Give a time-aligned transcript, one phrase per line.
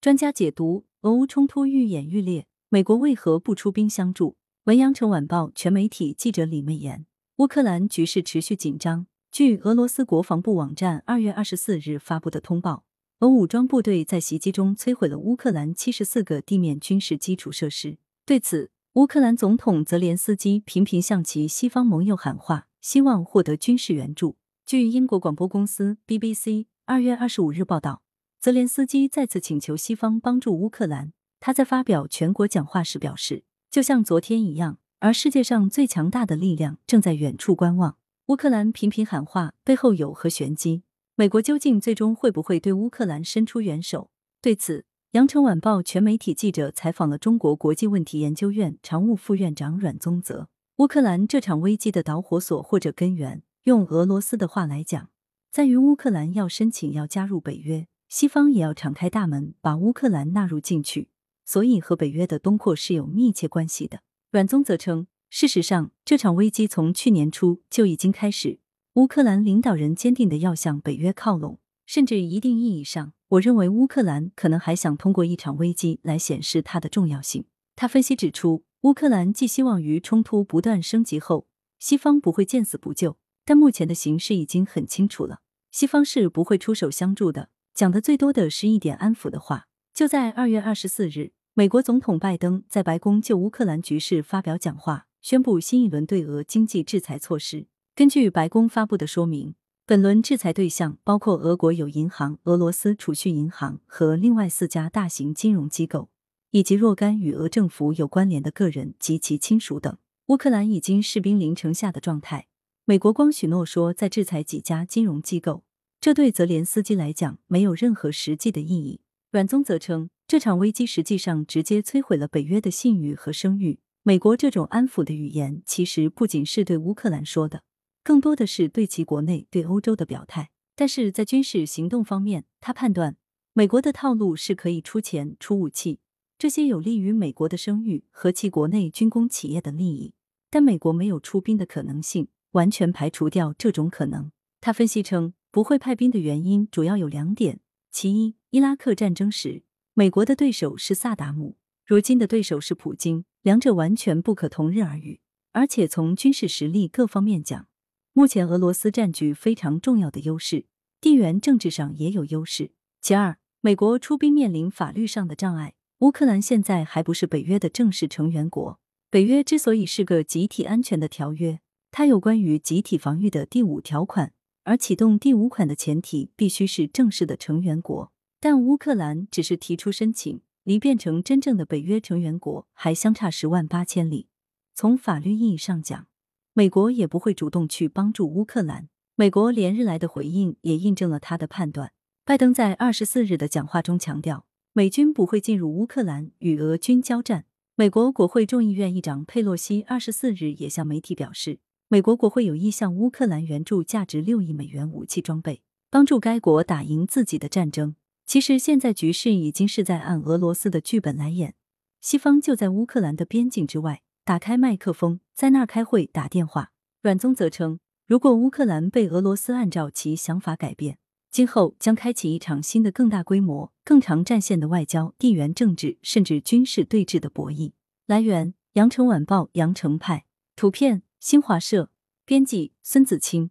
[0.00, 4.36] 专家解读：俄乌冲突愈演愈烈，美国为何不出兵相助？
[4.66, 7.04] 文阳城晚报全媒体记者李媚妍。
[7.38, 9.08] 乌克兰局势持续紧张。
[9.32, 12.84] 据俄罗斯国防部网站二月二十四日发布的通报，
[13.18, 17.98] 俄武装部队在袭击中摧毁了乌克兰七十四个地面军事基础设施。
[18.24, 24.36] 对此，乌克兰总统泽连斯基频频向其西方盟友喊话，希望获得军事援助。
[24.64, 28.02] 据英国广播公司 BBC 二月二十五日报道，
[28.40, 31.12] 泽连斯基再次请求西方帮助乌克兰。
[31.40, 37.96] 他在发表全国讲话时表示：“就像昨天一样，而世界上最强大的力量正在远处观望。”
[38.26, 40.84] 乌克兰频频喊话，背后有何玄机？
[41.16, 44.10] 美国究竟最终会不会对乌克兰伸出援手？
[44.40, 50.48] 对此，羊城晚报全媒体记者采访了中国国际问题研究院常务副院长阮宗泽。
[50.76, 53.42] 乌克兰这场危机的导火索或者根源。
[53.64, 55.10] 用俄罗斯的话来讲，
[55.50, 61.08] 在于乌克兰要申请要加入北约，西方也要敞开大门把乌克兰纳入进去，
[61.44, 64.00] 所以和北约的东扩是有密切关系的。
[64.30, 68.60] 阮宗则称，事实上这场危机从去年初就已经开始，
[68.94, 77.44] 乌克兰领导人坚定的要向北约靠拢，甚至一定意义上，我认为乌克兰可能还想通过一场危机来显示它的重要性。
[77.76, 81.46] 他分析指出，乌克兰寄希望于冲突不断升级后，
[81.78, 83.18] 西方不会见死不救。
[83.44, 87.50] 但目前的形势已经很清楚了，西方是不会出手相助的。
[87.78, 89.68] 讲的最多的是一点安抚的话。
[89.94, 97.68] 就在二月二十四日，美国总统拜登在白宫就乌克兰局势发表讲话，宣布新一轮对俄经济制裁措施。
[97.94, 99.54] 根据白宫发布的说明，
[99.86, 106.08] 本轮制裁对象包括俄国有银行、俄罗斯储蓄银行和另外四家大型金融机构，
[106.50, 109.96] 以及若干与俄政府有关联的个人及其亲属等。
[110.26, 112.48] 乌克兰已经士兵临城下的状态。
[112.84, 115.62] 美国光许诺说在制裁几家金融机构，
[116.00, 119.00] 这对泽连斯基来讲没有任何实际的意义。
[119.32, 123.80] 阮宗则称，这场危机实际上直接摧毁了北约的信誉和声誉。
[124.04, 127.64] 美国这种安抚的语言，其实不仅是对乌克兰说的，
[128.04, 130.50] 更多的是对其国内、对欧洲的表态。
[130.76, 133.16] 但是在军事行动方面，他判断
[133.52, 135.98] 美国的套路是可以出钱、出武器，
[136.38, 140.14] 这些有利于美国的声誉和其国内军工企业的利益，
[140.48, 142.28] 但美国没有出兵的可能性。
[142.52, 144.32] 完全排除掉这种可能。
[144.60, 147.60] 他分析称，不会派兵的原因主要有两点：
[147.90, 149.62] 其一，伊拉克战争时，
[149.94, 155.20] 美国的对手是萨达姆，如今的对手是普京，两者完全不可同日而语。
[155.52, 157.66] 而且从军事实力各方面讲，
[158.12, 160.66] 目前俄罗斯占据非常重要的优势，
[161.00, 162.72] 地缘政治上也有优势。
[163.00, 168.78] 其二，美国出兵面临法律上的障碍，乌克兰现在还不是北约的正式成员国。
[169.10, 171.60] 北约之所以是个集体安全的条约。
[171.90, 174.34] 它有关于集体防御的第五条款，
[174.68, 178.12] 而启动第五款的前提必须是正式的成员国。
[178.38, 184.28] 但乌克兰只是提出申请，离变成真正的北约成员国还相差十万八千里。
[184.74, 186.06] 从法律意义上讲，
[186.52, 188.90] 美国也不会主动去帮助乌克兰。
[189.16, 191.92] 美国连日来的回应也印证了他的判断。
[192.26, 197.46] 拜登在二十四日的讲话中强调，美军不会进入乌克兰与俄军交战。
[197.74, 201.60] 美国国会众议院议长佩洛西二十四日也向媒体表示。
[201.90, 207.96] 美国国会有意向乌克兰援助价值六亿美元武器装备，帮助该国打赢自己的战争。
[208.26, 211.54] 其实现在局势已经是在按俄罗斯的剧本来演，
[212.02, 216.72] 西方就在乌克兰的边境之外打开麦克风，在那儿开会打电话。
[217.00, 220.98] 阮宗则称，如果乌克兰被俄罗斯按照其想法改变，
[221.30, 227.72] 今后将开启一场新的、更大规模、更长战线的外交、地缘政治甚至军事对峙的博弈。
[228.06, 231.02] 来源：羊城晚报羊城派，图片。
[231.20, 231.90] 新华社
[232.24, 233.50] 编辑孙子清。